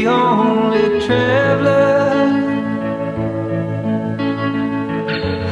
the 0.00 0.06
only 0.06 0.98
traveler 1.06 2.28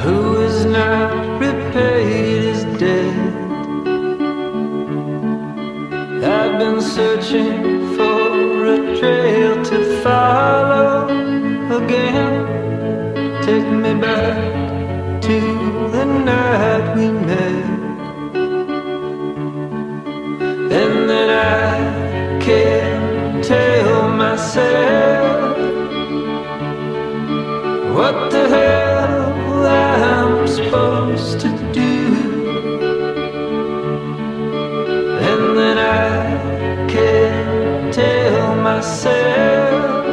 who 0.02 0.40
is 0.40 0.64
not 0.64 1.38
repaid 1.38 2.44
his 2.44 2.64
debt. 2.80 3.34
I've 6.24 6.58
been 6.58 6.80
searching 6.80 7.94
for 7.94 8.64
a 8.76 8.98
trail 8.98 9.62
to 9.64 10.02
follow 10.02 11.08
again. 11.80 12.34
Take 13.42 13.68
me 13.84 13.92
back 14.00 15.20
to 15.28 15.40
the 15.92 16.04
night 16.06 16.96
we 16.96 17.10
met. 17.10 17.67
what 27.98 28.30
the 28.30 28.48
hell 28.48 29.66
I'm 29.66 30.46
supposed 30.46 31.40
to 31.40 31.48
do. 31.72 31.96
And 35.30 35.58
then 35.58 35.78
I 35.78 36.86
can 36.88 37.90
tell 37.90 38.54
myself 38.54 40.06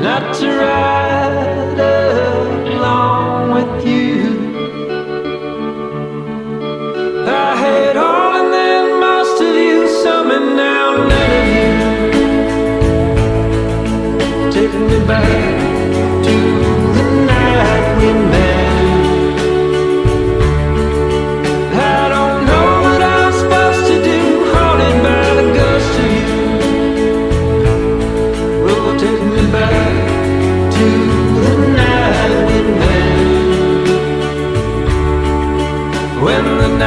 not 0.00 0.32
to 0.36 0.48
ride. 0.58 1.07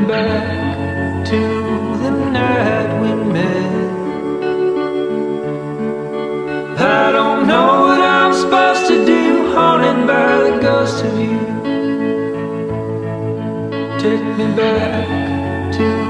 me 0.00 0.06
back 0.06 1.26
to 1.26 1.40
the 2.02 2.10
night 2.10 3.00
we 3.00 3.14
met. 3.32 3.88
I 6.78 7.12
don't 7.12 7.46
know 7.46 7.80
what 7.82 8.00
I'm 8.00 8.32
supposed 8.32 8.86
to 8.88 9.04
do, 9.04 9.52
haunted 9.54 10.06
by 10.06 10.50
the 10.50 10.58
ghost 10.60 11.04
of 11.04 11.18
you. 11.18 11.38
Take 13.98 14.24
me 14.38 14.46
back 14.56 15.72
to. 15.74 16.07